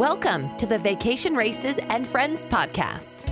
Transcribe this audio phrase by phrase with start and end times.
[0.00, 3.28] Welcome to the Vacation Races and Friends podcast,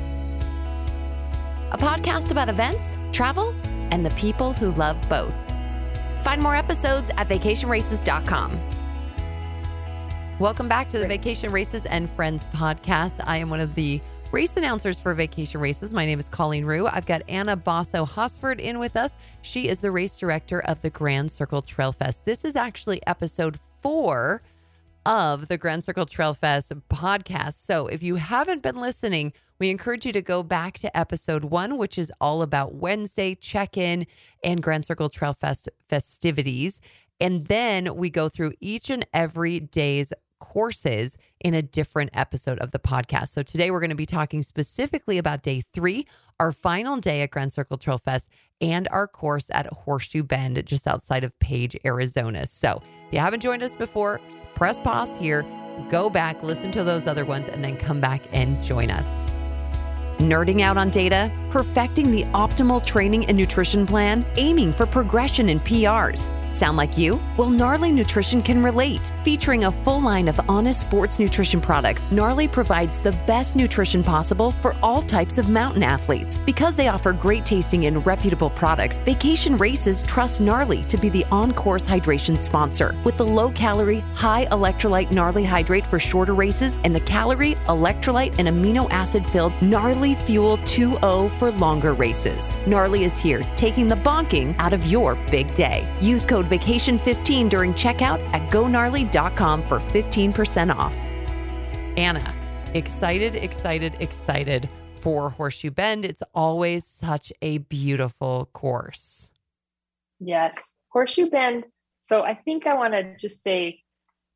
[1.73, 3.55] a podcast about events, travel,
[3.91, 5.33] and the people who love both.
[6.23, 8.61] Find more episodes at vacationraces.com.
[10.39, 13.25] Welcome back to the Vacation Races and Friends podcast.
[13.25, 15.95] I am one of the race announcers for Vacation Races.
[15.95, 16.87] My name is Colleen Rue.
[16.87, 19.17] I've got Anna Basso Hosford in with us.
[19.41, 22.27] She is the race director of the Grand Circle Trail Fest.
[22.27, 24.43] This is actually episode four
[25.07, 27.55] of the Grand Circle Trail Fest podcast.
[27.55, 31.79] So if you haven't been listening, we encourage you to go back to episode one,
[31.79, 34.07] which is all about Wednesday check in
[34.45, 36.81] and Grand Circle Trail Fest festivities.
[37.21, 42.71] And then we go through each and every day's courses in a different episode of
[42.71, 43.29] the podcast.
[43.29, 46.07] So today we're going to be talking specifically about day three,
[46.39, 48.29] our final day at Grand Circle Trail Fest,
[48.61, 52.47] and our course at Horseshoe Bend, just outside of Page, Arizona.
[52.47, 54.21] So if you haven't joined us before,
[54.59, 55.47] press pause here,
[55.89, 59.07] go back, listen to those other ones, and then come back and join us.
[60.19, 65.61] Nerding out on data, perfecting the optimal training and nutrition plan, aiming for progression in
[65.61, 66.29] PRs.
[66.59, 67.21] Sound like you?
[67.37, 69.13] Well, Gnarly Nutrition can relate.
[69.23, 74.51] Featuring a full line of honest sports nutrition products, Gnarly provides the best nutrition possible
[74.51, 76.37] for all types of mountain athletes.
[76.39, 81.25] Because they offer great tasting and reputable products, Vacation Races trust Gnarly to be the
[81.27, 83.01] on course hydration sponsor.
[83.05, 88.35] With the low calorie, high electrolyte Gnarly Hydrate for shorter races and the calorie, electrolyte,
[88.37, 92.61] and amino acid filled Gnarly Fuel 2.0 for longer races.
[92.67, 95.89] Gnarly is here, taking the bonking out of your big day.
[96.01, 100.95] Use code vacation15 during checkout at gonarly.com for 15% off.
[101.97, 102.35] Anna,
[102.75, 104.69] excited, excited, excited
[105.01, 106.05] for Horseshoe Bend.
[106.05, 109.31] It's always such a beautiful course.
[110.21, 111.65] Yes, Horseshoe Bend.
[112.01, 113.83] So I think I want to just say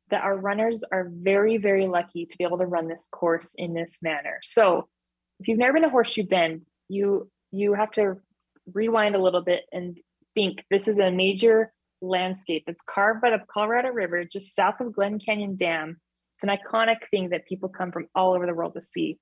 [0.09, 3.73] that our runners are very, very lucky to be able to run this course in
[3.73, 4.39] this manner.
[4.43, 4.87] So
[5.39, 8.17] if you've never been to Horseshoe Bend, you you have to
[8.73, 9.97] rewind a little bit and
[10.35, 11.71] think this is a major
[12.03, 15.99] landscape that's carved by the Colorado River just south of Glen Canyon Dam.
[16.35, 19.17] It's an iconic thing that people come from all over the world to see.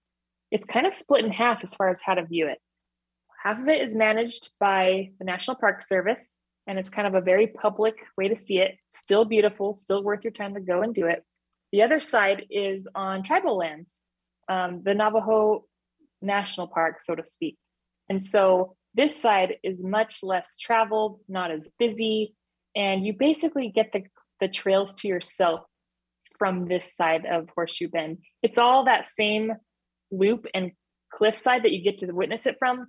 [0.50, 2.58] It's kind of split in half as far as how to view it.
[3.44, 6.38] Half of it is managed by the National Park Service,
[6.68, 8.78] and it's kind of a very public way to see it.
[8.92, 11.24] Still beautiful, still worth your time to go and do it.
[11.72, 14.02] The other side is on tribal lands,
[14.50, 15.66] um, the Navajo
[16.22, 17.58] National Park, so to speak.
[18.10, 22.36] And so this side is much less traveled, not as busy,
[22.76, 24.04] and you basically get the,
[24.40, 25.62] the trails to yourself
[26.38, 28.18] from this side of Horseshoe Bend.
[28.42, 29.54] It's all that same
[30.12, 30.72] loop and
[31.14, 32.88] cliffside that you get to witness it from,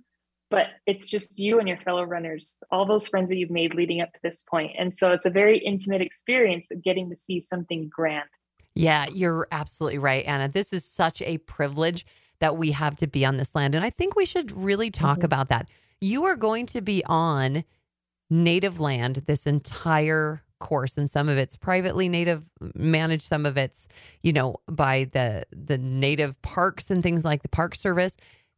[0.49, 4.01] but it's just you and your fellow runners, all those friends that you've made leading
[4.01, 4.71] up to this point.
[4.77, 8.29] And so it's a very intimate experience of getting to see something grand.
[8.75, 10.49] Yeah, you're absolutely right, Anna.
[10.49, 12.05] This is such a privilege
[12.39, 13.75] that we have to be on this land.
[13.75, 15.25] And I think we should really talk mm-hmm.
[15.25, 15.69] about that.
[16.01, 17.63] You are going to be on
[18.33, 23.85] native land this entire course and some of it's privately native managed some of it's
[24.21, 28.15] you know by the the native parks and things like the park service.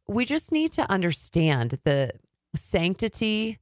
[0.08, 2.12] We just need to understand the
[2.54, 3.58] sanctity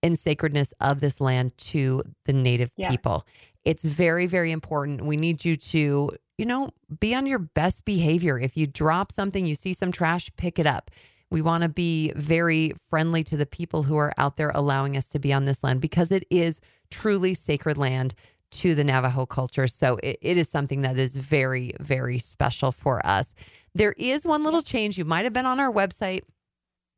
[0.00, 2.88] and sacredness of this land to the native yeah.
[2.88, 3.26] people.
[3.64, 5.04] It's very very important.
[5.04, 8.38] We need you to you know be on your best behavior.
[8.38, 10.90] If you drop something you see some trash pick it up
[11.30, 15.08] we want to be very friendly to the people who are out there allowing us
[15.10, 18.14] to be on this land because it is truly sacred land
[18.50, 19.66] to the Navajo culture.
[19.66, 23.34] So it, it is something that is very, very special for us.
[23.74, 24.96] There is one little change.
[24.96, 26.22] You might have been on our website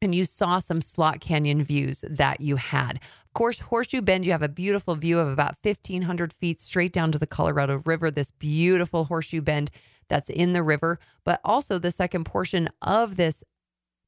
[0.03, 2.97] and you saw some slot canyon views that you had.
[2.97, 7.13] Of course, Horseshoe Bend, you have a beautiful view of about 1,500 feet straight down
[7.13, 9.71] to the Colorado River, this beautiful Horseshoe Bend
[10.09, 10.99] that's in the river.
[11.25, 13.45] But also, the second portion of this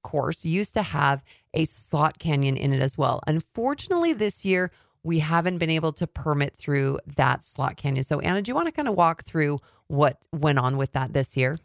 [0.02, 1.22] course used to have
[1.54, 3.20] a slot canyon in it as well.
[3.26, 4.70] Unfortunately, this year,
[5.04, 8.04] we haven't been able to permit through that slot canyon.
[8.04, 11.12] So, Anna, do you want to kind of walk through what went on with that
[11.12, 11.56] this year?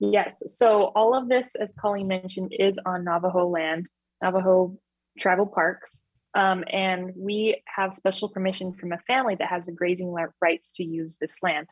[0.00, 0.42] Yes.
[0.46, 3.88] So, all of this, as Colleen mentioned, is on Navajo land,
[4.22, 4.78] Navajo
[5.18, 6.04] tribal parks.
[6.34, 10.84] Um, and we have special permission from a family that has the grazing rights to
[10.84, 11.66] use this land.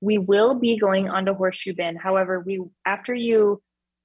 [0.00, 1.98] We will be going onto Horseshoe Bend.
[1.98, 3.62] However, we after you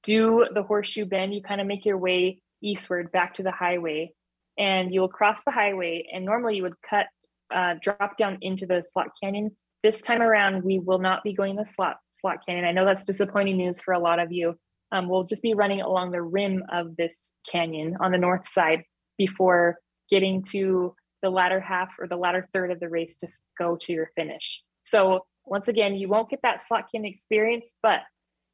[0.07, 4.11] do the horseshoe bend, you kind of make your way eastward back to the highway
[4.57, 6.07] and you'll cross the highway.
[6.11, 7.07] And normally you would cut,
[7.53, 9.51] uh, drop down into the slot canyon.
[9.83, 12.65] This time around, we will not be going the slot slot canyon.
[12.65, 14.55] I know that's disappointing news for a lot of you.
[14.93, 18.83] Um, we'll just be running along the rim of this canyon on the north side
[19.17, 19.77] before
[20.09, 23.27] getting to the latter half or the latter third of the race to
[23.59, 24.61] go to your finish.
[24.83, 27.99] So once again, you won't get that slot canyon experience, but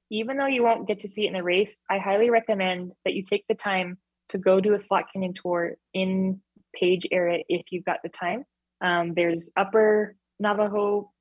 [0.10, 3.14] even though you won't get to see it in the race, I highly recommend that
[3.14, 3.98] you take the time
[4.30, 6.42] to go do a slot canyon tour in
[6.76, 8.46] Page area if you've got the time.
[8.82, 11.12] Um, there's Upper Navajo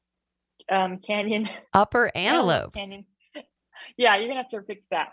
[0.71, 1.49] um, Canyon.
[1.75, 2.73] Upper Antelope.
[2.73, 3.05] Canyon.
[3.97, 5.11] yeah, you're gonna have to fix that.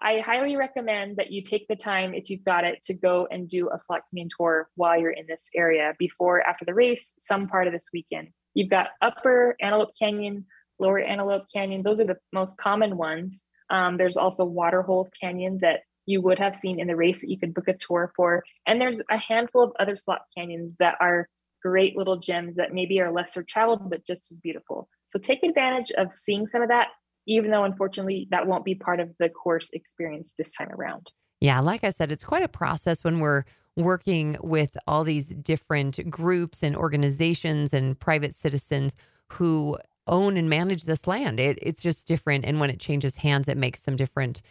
[0.00, 3.48] I highly recommend that you take the time, if you've got it, to go and
[3.48, 7.48] do a slot canyon tour while you're in this area before, after the race, some
[7.48, 8.28] part of this weekend.
[8.54, 10.46] You've got Upper Antelope Canyon,
[10.78, 11.82] Lower Antelope Canyon.
[11.82, 13.44] Those are the most common ones.
[13.70, 17.38] Um, there's also Waterhole Canyon that you would have seen in the race that you
[17.38, 18.42] could book a tour for.
[18.66, 21.28] And there's a handful of other slot canyons that are
[21.62, 24.88] great little gems that maybe are lesser traveled, but just as beautiful.
[25.08, 26.88] So take advantage of seeing some of that
[27.28, 31.12] even though unfortunately that won't be part of the course experience this time around.
[31.40, 33.44] Yeah, like I said, it's quite a process when we're
[33.76, 38.96] working with all these different groups and organizations and private citizens
[39.28, 41.38] who own and manage this land.
[41.38, 42.44] It, it's just different.
[42.44, 44.42] And when it changes hands, it makes some different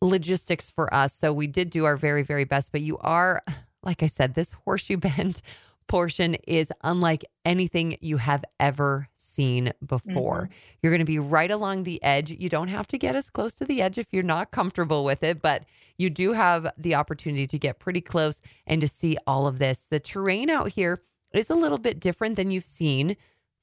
[0.00, 1.14] logistics for us.
[1.14, 2.72] So we did do our very, very best.
[2.72, 3.42] But you are,
[3.82, 5.42] like I said, this horseshoe bend
[5.88, 10.42] portion is unlike anything you have ever seen before.
[10.42, 10.76] Mm-hmm.
[10.82, 12.30] You're going to be right along the edge.
[12.30, 15.22] You don't have to get as close to the edge if you're not comfortable with
[15.22, 15.64] it, but
[15.98, 19.86] you do have the opportunity to get pretty close and to see all of this.
[19.90, 21.02] The terrain out here
[21.34, 23.16] is a little bit different than you've seen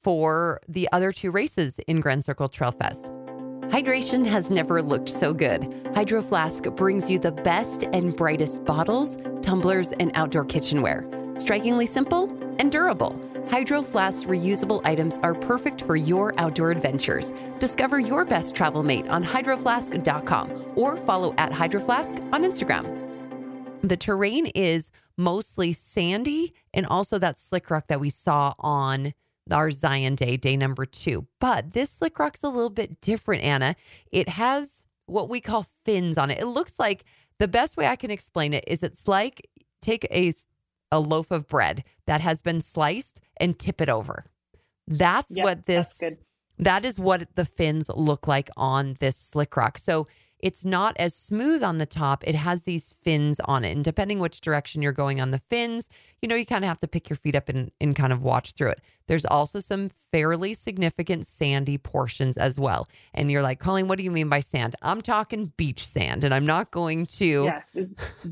[0.03, 3.05] for the other two races in Grand Circle Trail Fest.
[3.69, 5.91] Hydration has never looked so good.
[5.93, 11.05] Hydro Flask brings you the best and brightest bottles, tumblers, and outdoor kitchenware.
[11.37, 13.19] Strikingly simple and durable,
[13.49, 17.31] Hydro Flask's reusable items are perfect for your outdoor adventures.
[17.59, 22.95] Discover your best travel mate on hydroflask.com or follow at hydroflask on Instagram.
[23.81, 29.13] The terrain is mostly sandy and also that slick rock that we saw on
[29.51, 31.27] our Zion Day, day number two.
[31.39, 33.75] But this slick rock's a little bit different, Anna.
[34.11, 36.39] It has what we call fins on it.
[36.39, 37.03] It looks like
[37.39, 39.47] the best way I can explain it is it's like
[39.81, 40.33] take a
[40.91, 44.25] a loaf of bread that has been sliced and tip it over.
[44.87, 46.17] That's yep, what this that's
[46.59, 49.77] that is what the fins look like on this slick rock.
[49.77, 50.07] So
[50.39, 52.23] it's not as smooth on the top.
[52.25, 53.71] It has these fins on it.
[53.71, 55.89] And depending which direction you're going on the fins,
[56.21, 58.23] you know, you kind of have to pick your feet up and, and kind of
[58.23, 58.81] watch through it.
[59.07, 62.87] There's also some fairly significant sandy portions as well.
[63.13, 64.75] And you're like, Colleen, what do you mean by sand?
[64.81, 67.45] I'm talking beach sand, and I'm not going to.
[67.45, 67.83] Yeah,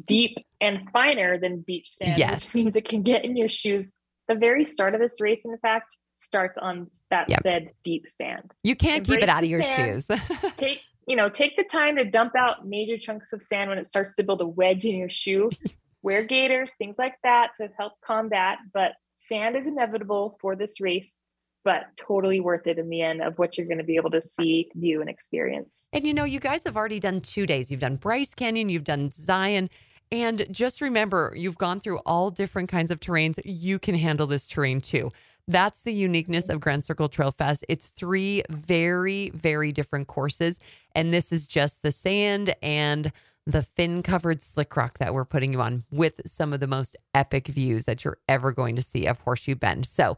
[0.06, 2.46] deep and finer than beach sand, yes.
[2.46, 3.94] which means it can get in your shoes.
[4.28, 7.42] The very start of this race, in fact, starts on that yep.
[7.42, 8.52] said deep sand.
[8.64, 10.20] You can't Embrace keep it out of your sand, shoes.
[10.56, 13.88] take you know, take the time to dump out major chunks of sand when it
[13.88, 15.50] starts to build a wedge in your shoe.
[16.04, 18.60] Wear gaiters, things like that to help combat.
[18.74, 21.22] But sand is inevitable for this race,
[21.64, 24.22] but totally worth it in the end of what you're going to be able to
[24.22, 25.88] see, view, and experience.
[25.94, 27.72] And you know, you guys have already done two days.
[27.72, 29.70] You've done Bryce Canyon, you've done Zion.
[30.12, 33.40] And just remember, you've gone through all different kinds of terrains.
[33.44, 35.12] You can handle this terrain too.
[35.48, 37.64] That's the uniqueness of Grand Circle Trail Fest.
[37.70, 40.60] It's three very, very different courses.
[40.94, 43.12] And this is just the sand and
[43.46, 46.98] the fin covered slick rock that we're putting you on with some of the most
[47.14, 49.86] epic views that you're ever going to see of Horseshoe Bend.
[49.86, 50.18] So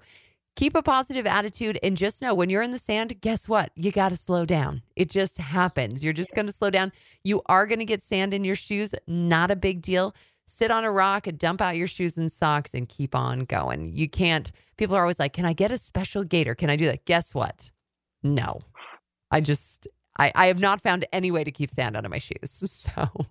[0.59, 3.71] keep a positive attitude and just know when you're in the sand, guess what?
[3.75, 4.81] You got to slow down.
[4.97, 6.03] It just happens.
[6.03, 6.91] You're just going to slow down.
[7.23, 8.93] You are going to get sand in your shoes.
[9.07, 10.13] Not a big deal
[10.49, 13.93] sit on a rock and dump out your shoes and socks and keep on going.
[13.93, 16.55] You can't, people are always like, Can I get a special gaiter?
[16.55, 17.05] Can I do that?
[17.05, 17.69] Guess what?
[18.23, 18.59] No.
[19.31, 19.87] I just,
[20.17, 22.83] I, I have not found any way to keep sand out of my shoes.
[22.89, 23.27] So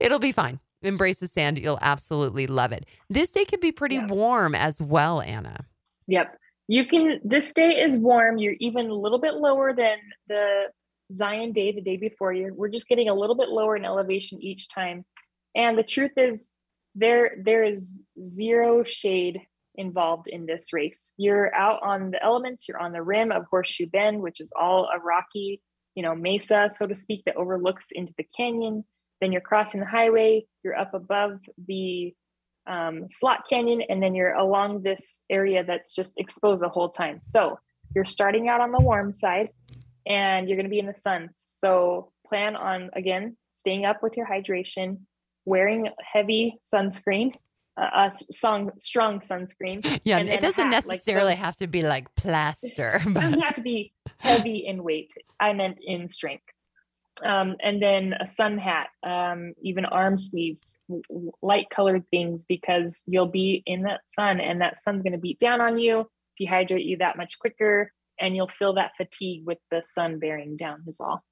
[0.00, 0.60] it'll be fine.
[0.80, 1.58] Embrace the sand.
[1.58, 2.86] You'll absolutely love it.
[3.10, 4.06] This day can be pretty yeah.
[4.06, 5.66] warm as well, Anna.
[6.08, 6.38] Yep.
[6.66, 8.38] You can, this day is warm.
[8.38, 10.66] You're even a little bit lower than the
[11.12, 12.54] Zion day, the day before you.
[12.54, 15.04] We're just getting a little bit lower in elevation each time.
[15.54, 16.50] And the truth is,
[16.94, 19.40] there there is zero shade
[19.74, 21.12] involved in this race.
[21.16, 24.88] You're out on the elements, you're on the rim of Horseshoe Bend, which is all
[24.94, 25.60] a rocky,
[25.94, 28.84] you know, mesa, so to speak, that overlooks into the canyon.
[29.20, 32.14] Then you're crossing the highway, you're up above the
[32.66, 37.20] um, slot canyon, and then you're along this area that's just exposed the whole time.
[37.22, 37.58] So
[37.94, 39.50] you're starting out on the warm side
[40.06, 41.30] and you're going to be in the sun.
[41.32, 44.98] So plan on, again, staying up with your hydration,
[45.44, 47.34] wearing heavy sunscreen,
[47.76, 50.00] uh, a strong, strong sunscreen.
[50.04, 53.00] Yeah, it doesn't hat, necessarily like, have to be like plaster.
[53.06, 55.12] It doesn't have to be heavy in weight.
[55.38, 56.44] I meant in strength.
[57.22, 60.78] Um, and then a sun hat, um, even arm sleeves,
[61.42, 65.38] light colored things because you'll be in that sun and that sun's going to beat
[65.38, 66.08] down on you.
[66.40, 70.82] dehydrate you that much quicker, and you'll feel that fatigue with the sun bearing down,
[70.88, 71.22] is all.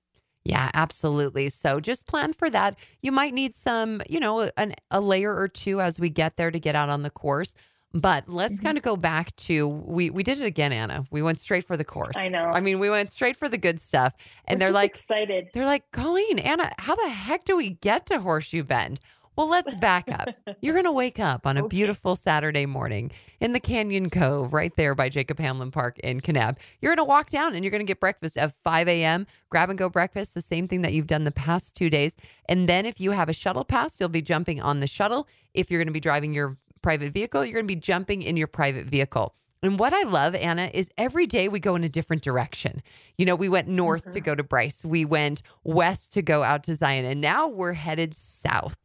[0.44, 1.50] Yeah, absolutely.
[1.50, 2.76] So just plan for that.
[3.00, 6.50] You might need some, you know, an, a layer or two as we get there
[6.50, 7.54] to get out on the course.
[7.94, 8.66] But let's mm-hmm.
[8.66, 11.04] kind of go back to we we did it again, Anna.
[11.10, 12.16] We went straight for the course.
[12.16, 12.44] I know.
[12.44, 14.14] I mean, we went straight for the good stuff.
[14.46, 15.48] And We're they're like excited.
[15.52, 19.00] They're like, Colleen, Anna, how the heck do we get to Horseshoe Bend?
[19.34, 20.28] Well, let's back up.
[20.60, 21.76] You're going to wake up on a okay.
[21.76, 26.58] beautiful Saturday morning in the Canyon Cove right there by Jacob Hamblin Park in Kanab.
[26.80, 29.26] You're going to walk down and you're going to get breakfast at 5 a.m.
[29.48, 32.14] Grab and go breakfast, the same thing that you've done the past two days.
[32.46, 35.26] And then if you have a shuttle pass, you'll be jumping on the shuttle.
[35.54, 38.36] If you're going to be driving your private vehicle, you're going to be jumping in
[38.36, 39.34] your private vehicle.
[39.62, 42.82] And what I love, Anna, is every day we go in a different direction.
[43.16, 44.12] You know, we went north mm-hmm.
[44.12, 47.74] to go to Bryce, we went west to go out to Zion, and now we're
[47.74, 48.76] headed south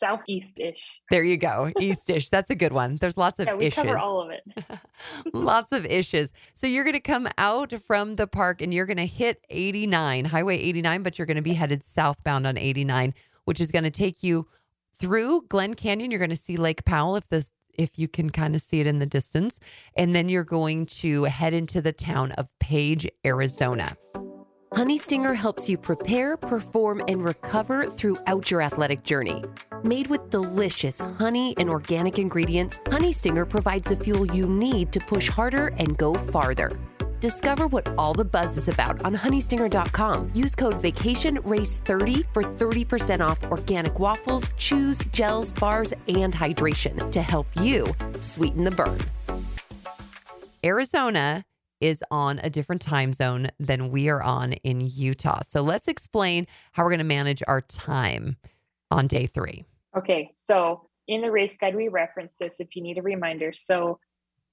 [0.00, 0.78] southeast-ish.
[1.10, 2.30] There you go, east-ish.
[2.30, 2.96] That's a good one.
[2.96, 3.74] There's lots of yeah, we ishes.
[3.74, 4.42] cover all of it.
[5.34, 6.32] lots of ishes.
[6.54, 10.24] So you're going to come out from the park and you're going to hit 89,
[10.24, 13.90] Highway 89, but you're going to be headed southbound on 89, which is going to
[13.90, 14.48] take you
[15.00, 16.10] through Glen Canyon.
[16.10, 18.86] You're going to see Lake Powell if this if you can kind of see it
[18.86, 19.58] in the distance,
[19.96, 23.96] and then you're going to head into the town of Page, Arizona.
[24.74, 29.42] Honey Stinger helps you prepare, perform, and recover throughout your athletic journey.
[29.82, 35.00] Made with delicious honey and organic ingredients, Honey Stinger provides the fuel you need to
[35.00, 36.70] push harder and go farther.
[37.20, 40.30] Discover what all the buzz is about on honeystinger.com.
[40.34, 47.46] Use code VACATIONRACE30 for 30% off organic waffles, chews, gels, bars, and hydration to help
[47.60, 48.98] you sweeten the burn.
[50.64, 51.44] Arizona
[51.82, 55.40] is on a different time zone than we are on in Utah.
[55.42, 58.36] So let's explain how we're going to manage our time
[58.90, 59.66] on day three.
[59.94, 60.30] Okay.
[60.46, 63.52] So in the race guide, we reference this if you need a reminder.
[63.52, 63.98] So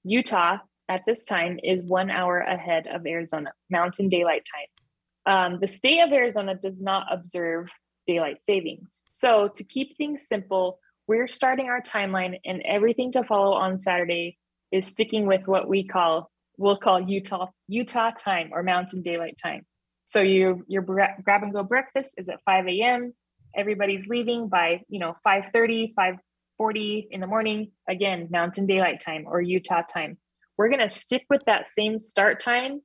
[0.04, 0.58] Utah
[0.89, 5.53] at this time is one hour ahead of Arizona, Mountain Daylight Time.
[5.53, 7.67] Um, the state of Arizona does not observe
[8.06, 9.03] daylight savings.
[9.08, 14.38] So to keep things simple, we're starting our timeline, and everything to follow on Saturday
[14.72, 19.65] is sticking with what we call we'll call Utah Utah time or Mountain Daylight Time.
[20.06, 23.13] So your your grab and go breakfast is at 5 a.m.
[23.56, 27.72] Everybody's leaving by you know 5:30, 5:40 in the morning.
[27.88, 30.17] Again, Mountain Daylight Time or Utah time.
[30.58, 32.82] We're gonna stick with that same start time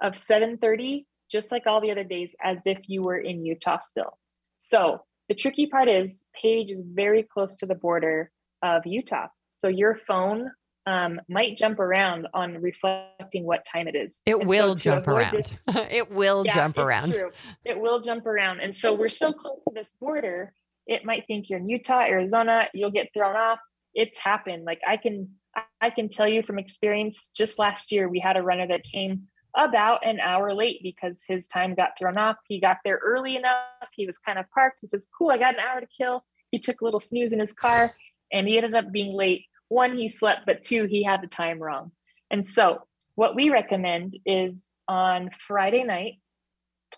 [0.00, 4.18] of 7:30, just like all the other days, as if you were in Utah still.
[4.58, 8.30] So the tricky part is Page is very close to the border
[8.62, 9.28] of Utah.
[9.58, 10.50] So your phone
[10.86, 14.20] um, might jump around on reflecting what time it is.
[14.26, 15.36] It and will so jump around.
[15.36, 17.12] This, it will yeah, jump around.
[17.12, 17.30] True.
[17.64, 18.60] It will jump around.
[18.60, 20.52] And so we're still close to this border.
[20.86, 23.58] It might think you're in Utah, Arizona, you'll get thrown off.
[23.94, 24.64] It's happened.
[24.64, 25.28] Like I can
[25.80, 29.28] I can tell you from experience, just last year we had a runner that came
[29.56, 32.36] about an hour late because his time got thrown off.
[32.46, 33.88] He got there early enough.
[33.92, 34.78] He was kind of parked.
[34.80, 36.24] He says, Cool, I got an hour to kill.
[36.50, 37.94] He took a little snooze in his car
[38.32, 41.60] and he ended up being late one, he slept, but two, he had the time
[41.60, 41.92] wrong.
[42.28, 42.82] And so,
[43.14, 46.14] what we recommend is on Friday night,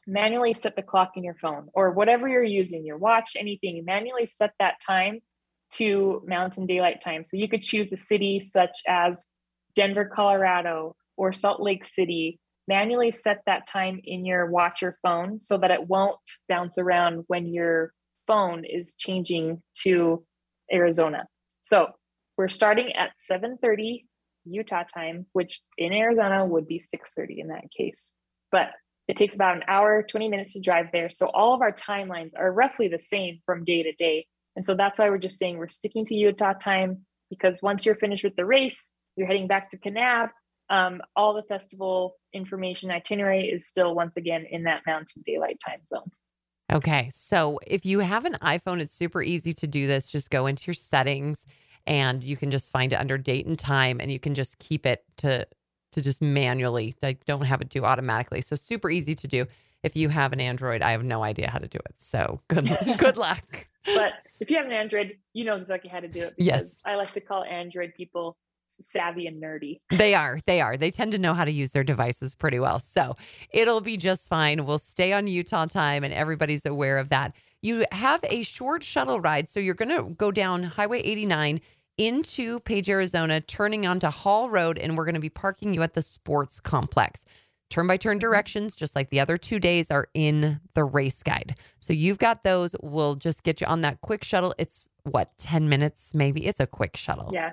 [0.06, 4.26] manually set the clock in your phone or whatever you're using, your watch, anything, manually
[4.26, 5.20] set that time
[5.76, 7.24] to Mountain Daylight Time.
[7.24, 9.26] So you could choose a city such as
[9.74, 12.38] Denver, Colorado, or Salt Lake City.
[12.68, 17.24] Manually set that time in your watch or phone so that it won't bounce around
[17.26, 17.92] when your
[18.26, 20.24] phone is changing to
[20.72, 21.26] Arizona.
[21.62, 21.88] So
[22.36, 24.06] we're starting at 7:30
[24.44, 28.12] Utah time, which in Arizona would be 6:30 in that case.
[28.50, 28.70] But
[29.08, 31.10] it takes about an hour, 20 minutes to drive there.
[31.10, 34.26] So all of our timelines are roughly the same from day to day.
[34.56, 37.94] And so that's why we're just saying we're sticking to Utah time because once you're
[37.94, 40.30] finished with the race, you're heading back to Kanab.
[40.70, 45.80] Um, all the festival information itinerary is still once again in that Mountain Daylight time
[45.88, 46.10] zone.
[46.72, 47.10] Okay.
[47.12, 50.08] So if you have an iPhone, it's super easy to do this.
[50.08, 51.44] Just go into your settings
[51.86, 54.86] and you can just find it under date and time and you can just keep
[54.86, 55.46] it to
[55.92, 59.46] to just manually like don't have it do automatically so super easy to do
[59.82, 62.76] if you have an android i have no idea how to do it so good
[62.98, 66.34] good luck but if you have an android you know exactly how to do it
[66.36, 68.36] yes i like to call android people
[68.80, 69.80] savvy and nerdy.
[69.90, 70.38] They are.
[70.46, 70.76] They are.
[70.76, 72.80] They tend to know how to use their devices pretty well.
[72.80, 73.16] So
[73.50, 74.64] it'll be just fine.
[74.64, 77.34] We'll stay on Utah time and everybody's aware of that.
[77.60, 79.48] You have a short shuttle ride.
[79.48, 81.60] So you're going to go down Highway 89
[81.98, 85.94] into Page, Arizona, turning onto Haul Road, and we're going to be parking you at
[85.94, 87.24] the sports complex.
[87.72, 91.56] Turn by turn directions, just like the other two days, are in the race guide.
[91.80, 92.76] So you've got those.
[92.82, 94.54] We'll just get you on that quick shuttle.
[94.58, 96.44] It's what, 10 minutes maybe?
[96.44, 97.30] It's a quick shuttle.
[97.32, 97.52] Yeah.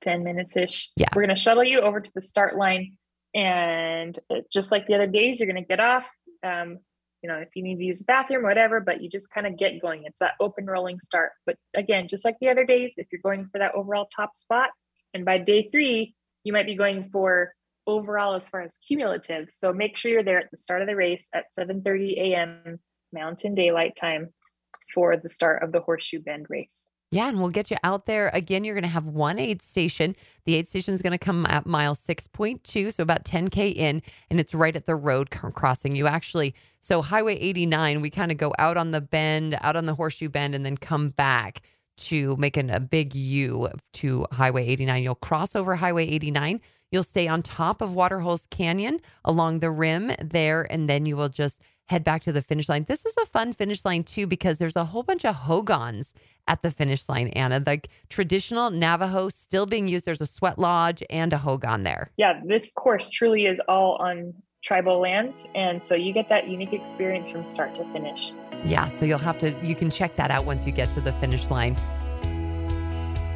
[0.00, 0.90] 10 minutes ish.
[0.96, 1.08] Yeah.
[1.14, 2.96] We're going to shuttle you over to the start line.
[3.34, 6.06] And uh, just like the other days, you're going to get off.
[6.42, 6.78] Um,
[7.22, 9.58] you know, if you need to use a bathroom, whatever, but you just kind of
[9.58, 10.04] get going.
[10.06, 11.32] It's that open rolling start.
[11.44, 14.70] But again, just like the other days, if you're going for that overall top spot,
[15.12, 17.52] and by day three, you might be going for
[17.86, 19.48] overall as far as cumulative.
[19.50, 22.78] So make sure you're there at the start of the race at 7:30 a.m.
[23.12, 24.32] Mountain Daylight Time
[24.94, 26.88] for the start of the Horseshoe Bend race.
[27.12, 28.30] Yeah, and we'll get you out there.
[28.32, 30.16] Again, you're going to have one aid station.
[30.46, 34.40] The aid station is going to come at mile 6.2, so about 10K in, and
[34.40, 35.94] it's right at the road crossing.
[35.94, 39.84] You actually, so Highway 89, we kind of go out on the bend, out on
[39.84, 41.60] the horseshoe bend, and then come back
[41.98, 45.02] to making a big U to Highway 89.
[45.02, 46.62] You'll cross over Highway 89.
[46.92, 51.30] You'll stay on top of Waterholes Canyon along the rim there, and then you will
[51.30, 52.84] just head back to the finish line.
[52.86, 56.14] This is a fun finish line too because there's a whole bunch of hogans
[56.46, 57.62] at the finish line, Anna.
[57.66, 60.04] Like traditional Navajo still being used.
[60.04, 62.10] There's a sweat lodge and a hogan there.
[62.16, 65.46] Yeah, this course truly is all on tribal lands.
[65.54, 68.32] And so you get that unique experience from start to finish.
[68.66, 71.12] Yeah, so you'll have to, you can check that out once you get to the
[71.14, 71.76] finish line.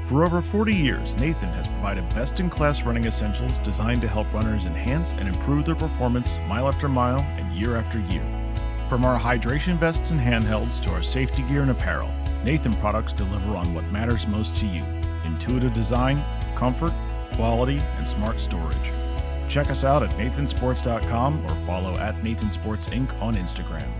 [0.06, 4.32] For over 40 years, Nathan has provided best in class running essentials designed to help
[4.32, 8.22] runners enhance and improve their performance mile after mile and year after year.
[8.88, 12.08] From our hydration vests and handhelds to our safety gear and apparel,
[12.44, 14.84] Nathan products deliver on what matters most to you
[15.24, 16.92] intuitive design, comfort,
[17.34, 18.92] quality, and smart storage.
[19.48, 23.20] Check us out at nathansports.com or follow at Nathan Sports Inc.
[23.20, 23.90] on Instagram.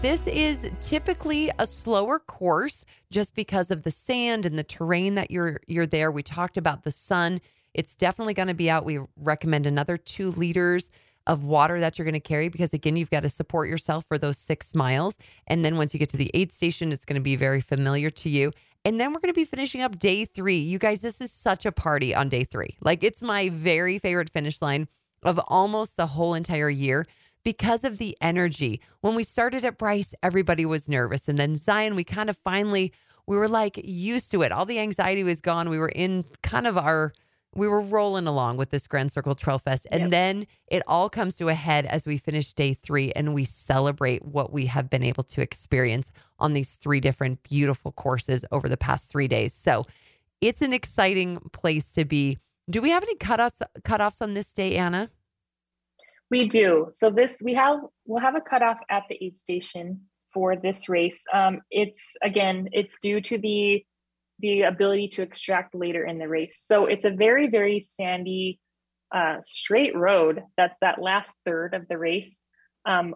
[0.00, 5.30] This is typically a slower course just because of the sand and the terrain that
[5.30, 6.10] you're you're there.
[6.10, 7.40] We talked about the sun.
[7.74, 8.84] It's definitely going to be out.
[8.84, 10.90] We recommend another 2 liters
[11.26, 14.18] of water that you're going to carry because again you've got to support yourself for
[14.18, 17.22] those 6 miles and then once you get to the aid station it's going to
[17.22, 18.50] be very familiar to you.
[18.84, 20.56] And then we're going to be finishing up day 3.
[20.56, 22.76] You guys this is such a party on day 3.
[22.80, 24.88] Like it's my very favorite finish line
[25.22, 27.06] of almost the whole entire year
[27.44, 28.80] because of the energy.
[29.00, 31.28] When we started at Bryce, everybody was nervous.
[31.28, 32.92] And then Zion, we kind of finally,
[33.26, 34.52] we were like used to it.
[34.52, 35.68] All the anxiety was gone.
[35.68, 37.12] We were in kind of our,
[37.54, 39.86] we were rolling along with this Grand Circle Trail Fest.
[39.90, 40.10] And Yep.
[40.10, 44.24] then it all comes to a head as we finish day three and we celebrate
[44.24, 48.76] what we have been able to experience on these three different beautiful courses over the
[48.76, 49.52] past three days.
[49.52, 49.86] So
[50.40, 52.38] it's an exciting place to be.
[52.70, 55.10] Do we have any cutoffs cutoffs on this day, Anna?
[56.32, 56.86] We do.
[56.90, 61.24] So this we have we'll have a cutoff at the aid station for this race.
[61.30, 63.84] Um, it's again, it's due to the
[64.38, 66.62] the ability to extract later in the race.
[66.64, 68.58] So it's a very very sandy,
[69.14, 70.42] uh, straight road.
[70.56, 72.40] That's that last third of the race.
[72.86, 73.14] Um,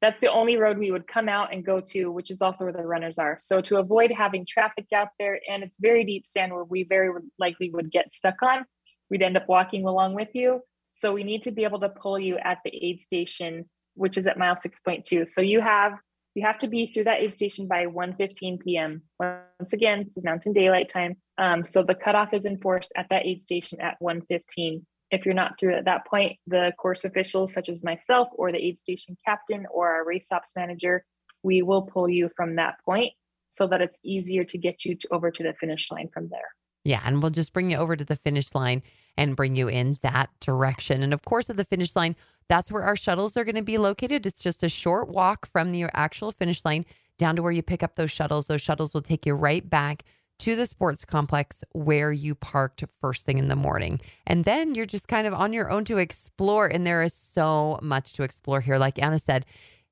[0.00, 2.72] that's the only road we would come out and go to, which is also where
[2.72, 3.36] the runners are.
[3.36, 7.10] So to avoid having traffic out there, and it's very deep sand where we very
[7.36, 8.64] likely would get stuck on,
[9.10, 10.62] we'd end up walking along with you.
[10.98, 14.26] So we need to be able to pull you at the aid station, which is
[14.26, 15.28] at mile 6.2.
[15.28, 15.92] So you have
[16.34, 19.02] you have to be through that aid station by 1:15 p.m.
[19.18, 21.16] Once again, this is Mountain Daylight Time.
[21.36, 24.84] Um, so the cutoff is enforced at that aid station at 1:15.
[25.10, 28.62] If you're not through at that point, the course officials, such as myself or the
[28.64, 31.04] aid station captain or our race ops manager,
[31.42, 33.12] we will pull you from that point
[33.48, 36.50] so that it's easier to get you to, over to the finish line from there.
[36.84, 38.82] Yeah, and we'll just bring you over to the finish line
[39.16, 41.02] and bring you in that direction.
[41.02, 42.16] And of course, at the finish line,
[42.48, 44.24] that's where our shuttles are going to be located.
[44.26, 46.86] It's just a short walk from the actual finish line
[47.18, 48.46] down to where you pick up those shuttles.
[48.46, 50.04] Those shuttles will take you right back
[50.38, 54.00] to the sports complex where you parked first thing in the morning.
[54.24, 56.68] And then you're just kind of on your own to explore.
[56.68, 58.78] And there is so much to explore here.
[58.78, 59.44] Like Anna said,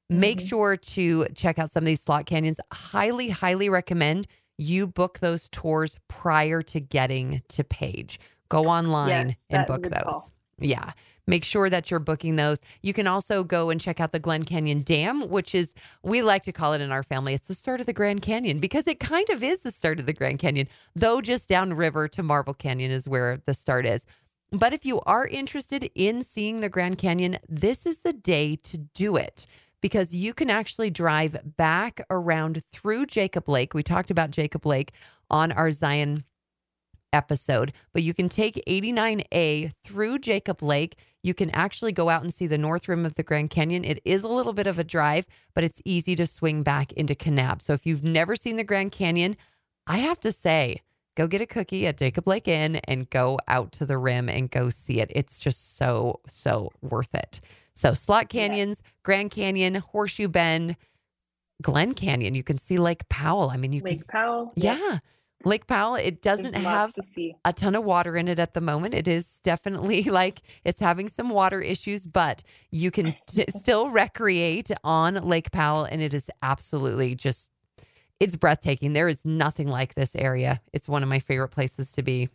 [0.09, 0.49] make Mhm.
[0.49, 2.61] sure to check out some of these slot canyons.
[2.73, 8.19] Highly, highly recommend you book those tours prior to getting to Page.
[8.49, 10.03] Go online Yes, and that is a book those.
[10.03, 10.33] call.
[10.59, 10.93] Yeah.
[11.27, 12.61] Make sure that you're booking those.
[12.83, 16.45] You can also go and check out the Glen Canyon Dam, which is, we like
[16.45, 19.01] to call it in our family, it's the start of the Grand Canyon because it
[19.01, 22.93] kind of is the start of the Grand Canyon, though just downriver to Marble Canyon
[22.93, 24.07] is where the start is.
[24.53, 28.79] But if you are interested in seeing the Grand Canyon, this is the day to
[28.79, 29.47] do it
[29.83, 33.75] because you can actually drive back around through Jacob Lake.
[33.75, 34.93] We talked about Jacob Lake
[35.31, 36.25] on our Zion
[37.13, 40.99] episode, but you can take 89A through Jacob Lake.
[41.23, 43.85] You can actually go out and see the north rim of the Grand Canyon.
[43.85, 47.15] It is a little bit of a drive, but it's easy to swing back into
[47.15, 47.63] Kanab.
[47.63, 49.37] So if you've never seen the Grand Canyon,
[49.87, 50.83] I have to say,
[51.17, 54.51] go get a cookie at Jacob Lake Inn and go out to the rim and
[54.51, 55.11] go see it.
[55.15, 57.41] It's just so, so worth it.
[57.75, 60.77] So, Slot Canyons, Grand Canyon, Horseshoe Bend,
[61.63, 62.35] Glen Canyon.
[62.35, 63.51] You can see Lake Powell.
[63.51, 64.53] I mean, you can Lake Powell.
[64.55, 64.79] yep.
[64.79, 64.99] yeah.
[65.45, 67.37] Lake Powell, it doesn't have to see.
[67.45, 68.95] a ton of water in it at the moment.
[68.95, 74.71] It is definitely like it's having some water issues, but you can t- still recreate
[74.83, 77.51] on Lake Powell, and it is absolutely just
[78.21, 78.93] it's breathtaking.
[78.93, 80.61] There is nothing like this area.
[80.73, 82.29] It's one of my favorite places to be.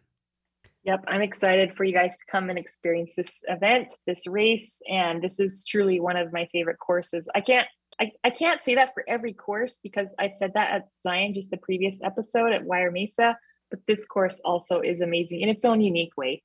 [0.83, 5.21] Yep, I'm excited for you guys to come and experience this event, this race, and
[5.21, 7.29] this is truly one of my favorite courses.
[7.35, 7.67] I can't
[7.99, 11.51] I, I can't say that for every course because I said that at Zion just
[11.51, 13.37] the previous episode at Wire Mesa,
[13.69, 16.41] but this course also is amazing in its own unique way.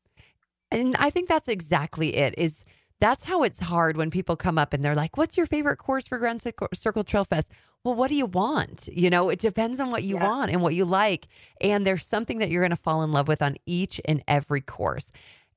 [0.70, 2.34] And I think that's exactly it.
[2.36, 2.64] Is
[3.00, 6.08] that's how it's hard when people come up and they're like, "What's your favorite course
[6.08, 6.42] for Grand
[6.74, 7.50] Circle, Trail Fest?"
[7.84, 8.88] Well, what do you want?
[8.88, 10.28] You know, it depends on what you Yeah.
[10.28, 11.28] want and what you like,
[11.60, 14.60] and there's something that you're going to fall in love with on each and every
[14.60, 15.10] course.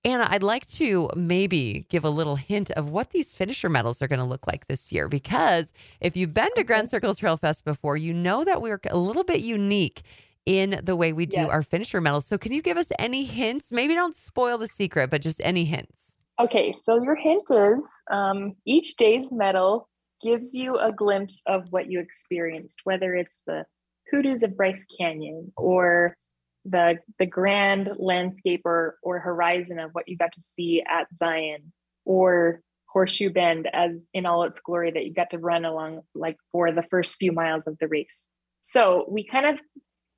[0.05, 4.07] Anna, I'd like to maybe give a little hint of what these finisher medals are
[4.07, 5.09] going to look like this year.
[5.09, 8.97] Because if you've been to Grand Circle Trail Fest before, you know that we're a
[8.97, 10.03] little bit unique
[10.45, 12.25] in the way we do our finisher medals.
[12.25, 13.71] So, can you give us any hints?
[13.73, 16.15] Maybe don't spoil the secret, but just any hints.
[16.39, 19.89] Okay, so your hint is um, each day's medal
[20.23, 23.65] gives you a glimpse of what you experienced, whether it's the
[24.09, 26.15] hoodoos of Bryce Canyon or
[26.63, 31.73] the the grand landscape or or horizon of what you got to see at Zion
[32.05, 36.37] or Horseshoe Bend as in all its glory that you got to run along like
[36.53, 38.29] for the first few miles of the race.
[38.61, 39.59] So we kind of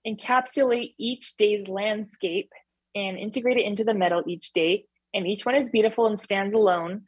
[0.08, 2.52] encapsulate each day's landscape
[2.94, 6.54] and integrate it into the medal each day and each one is beautiful and stands
[6.54, 7.04] alone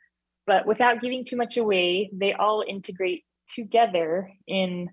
[0.46, 4.90] but without giving too much away they all integrate together in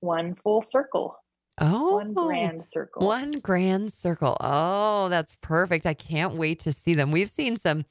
[0.00, 1.16] one full circle
[1.60, 4.36] Oh, one grand circle One grand circle.
[4.40, 5.86] Oh, that's perfect.
[5.86, 7.10] I can't wait to see them.
[7.10, 7.84] We've seen some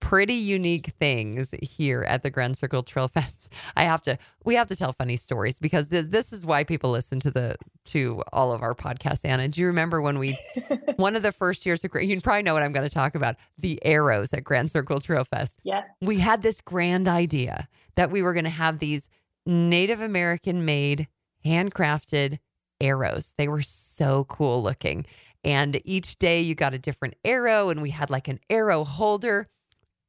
[0.00, 3.50] pretty unique things here at the Grand Circle Trail Fest.
[3.76, 6.90] I have to we have to tell funny stories because th- this is why people
[6.90, 9.24] listen to the to all of our podcasts.
[9.24, 10.38] Anna, do you remember when we
[10.96, 13.36] one of the first years of you probably know what I'm going to talk about,
[13.58, 18.22] the arrows at Grand Circle Trail Fest yes we had this grand idea that we
[18.22, 19.08] were going to have these
[19.46, 21.08] Native American made,
[21.44, 22.38] handcrafted
[22.80, 23.34] arrows.
[23.36, 25.06] They were so cool looking.
[25.42, 29.48] And each day you got a different arrow, and we had like an arrow holder.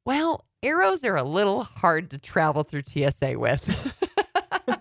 [0.04, 3.64] Well, arrows are a little hard to travel through TSA with.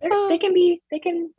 [0.00, 1.30] They're- can be they can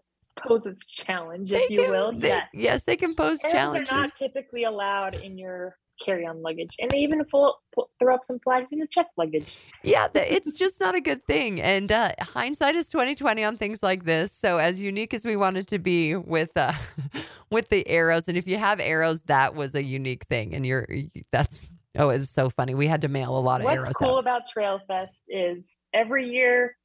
[0.48, 3.54] pose its challenge if They you can- will they- yes yes, they can pose Arrows
[3.54, 3.90] challenges.
[3.92, 8.22] are not typically allowed in your carry-on luggage and they even full, pull, throw up
[8.26, 11.60] some flags in your checked luggage yeah, the, it's just not a good thing.
[11.62, 14.32] And uh, hindsight is twenty twenty on things like this.
[14.32, 16.74] So as unique as we wanted to be with uh,
[17.52, 20.54] with the arrows, and if you have arrows, that was a unique thing.
[20.56, 20.88] And you're
[21.32, 22.76] that's oh, it's so funny.
[22.76, 24.20] We had to mail a lot of What's arrows cool out.
[24.20, 26.76] about Trail Fest is every year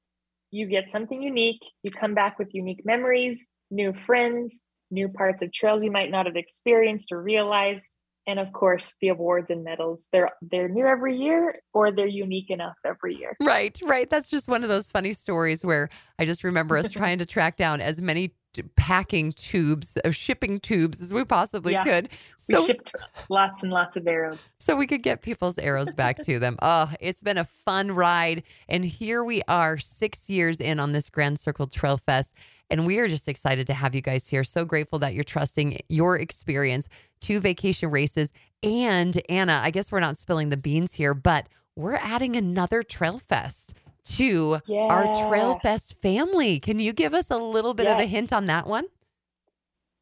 [0.51, 1.63] you get something unique.
[1.83, 6.27] You come back with unique memories, new friends, new parts of trails you might not
[6.27, 10.07] have experienced or realized, and of course the awards and medals.
[10.13, 13.37] They're they're new every year or they're unique enough every year.
[13.41, 14.09] Right, right.
[14.09, 17.57] That's just one of those funny stories where I just remember us trying to track
[17.57, 18.35] down as many
[18.77, 21.85] packing tubes, uh, shipping tubes as we possibly Yeah.
[21.85, 22.09] could.
[22.49, 22.93] We shipped
[23.29, 24.41] lots and lots of arrows.
[24.59, 26.57] so we could get people's arrows back to them.
[26.63, 28.43] Oh, it's been a fun ride.
[28.69, 32.33] And here we are, six years in on this Grand Circle Trail Fest.
[32.71, 34.45] And we are just excited to have you guys here.
[34.45, 36.87] So grateful that you're trusting your experience
[37.23, 38.31] to vacation races.
[38.63, 43.19] And Anna, I guess we're not spilling the beans here, but we're adding another Trail
[43.19, 43.73] Fest
[44.17, 46.61] to our Trail Fest family.
[46.61, 48.85] Can you give us a little bit of a hint on that one?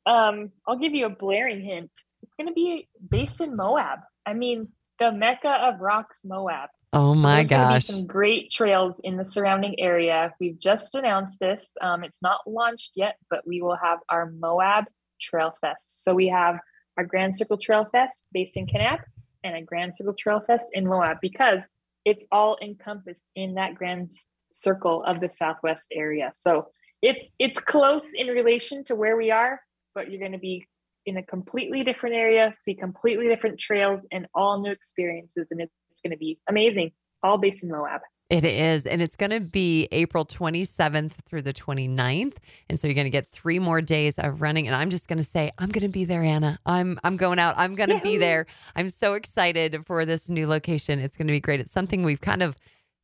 [0.06, 1.90] Um, I'll give you a blaring hint.
[2.22, 4.00] It's going to be based in Moab.
[4.24, 6.70] I mean, the mecca of rocks, Moab.
[6.92, 7.84] Oh So my there's gosh.
[7.86, 10.32] Some great trails in the surrounding area.
[10.40, 11.70] We've just announced this.
[11.80, 14.84] Um, it's not launched yet, but we will have our Moab
[15.20, 16.04] Trail Fest.
[16.04, 16.58] So we have
[16.96, 19.00] our Grand Circle Trail Fest based in Kanab
[19.44, 21.64] and a Grand Circle Trail Fest in Moab because
[22.06, 24.12] it's all encompassed in that Grand
[24.54, 26.32] Circle of the Southwest area.
[26.34, 26.68] So
[27.02, 29.60] it's it's close in relation to where we are,
[29.94, 30.66] but you're going to be
[31.04, 35.72] in a completely different area, see completely different trails and all new experiences, and it's,
[36.02, 36.92] going to be amazing.
[37.22, 38.02] All based in Moab.
[38.28, 38.86] It is.
[38.86, 42.34] And it's going to be April 27th through the 29th.
[42.68, 44.66] And so you're going to get three more days of running.
[44.66, 46.58] And I'm just going to say, I'm going to be there, Anna.
[46.66, 47.54] I'm, I'm going out.
[47.56, 48.46] I'm going to be there.
[48.74, 50.98] I'm so excited for this new location.
[50.98, 51.60] It's going to be great.
[51.60, 52.56] It's something we've kind of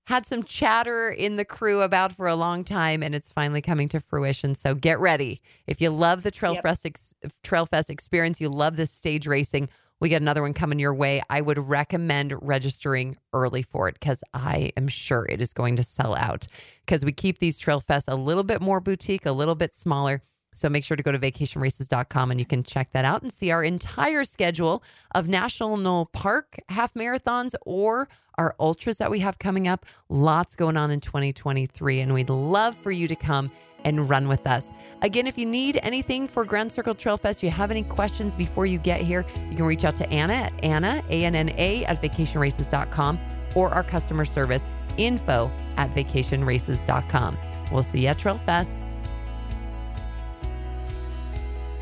[0.08, 3.88] had some chatter in the crew about for a long time, and it's finally coming
[3.90, 4.56] to fruition.
[4.56, 5.40] So get ready.
[5.68, 6.62] If you love the Trail Yep.
[6.64, 9.68] Fest ex- Trail Fest experience, you love this stage racing.
[10.02, 11.22] We got another one coming your way.
[11.30, 15.84] I would recommend registering early for it because I am sure it is going to
[15.84, 16.48] sell out.
[16.84, 20.20] Because we keep these Trail Fests a little bit more boutique, a little bit smaller.
[20.56, 23.52] So make sure to go to vacationraces.com and you can check that out and see
[23.52, 24.82] our entire schedule
[25.14, 29.86] of National Park half marathons or our ultras that we have coming up.
[30.08, 33.52] Lots going on in 2023, and we'd love for you to come
[33.84, 34.72] and run with us.
[35.02, 38.66] Again, if you need anything for Grand Circle Trail Fest, you have any questions before
[38.66, 43.18] you get here, you can reach out to Anna at Anna, A-N-N-A, at vacationraces.com
[43.54, 44.64] or our customer service
[44.96, 47.38] info at vacationraces.com.
[47.70, 48.84] We'll see you at Trail Fest.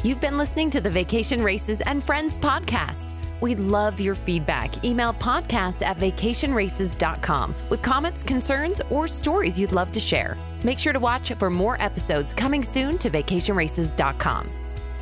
[0.02, 3.14] You've been listening to the Vacation Races and Friends podcast.
[3.40, 4.82] We'd love your feedback.
[4.84, 10.38] Email podcast at vacationraces.com with comments, concerns, or stories you'd love to share.
[10.62, 14.50] Make sure to watch for more episodes coming soon to vacationraces.com.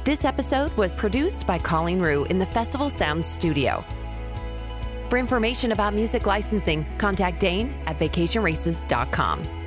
[0.05, 3.85] This episode was produced by Colleen Rue in the Festival Sound Studio.
[5.11, 9.58] For information about music licensing, contact Dane at vacationraces.com.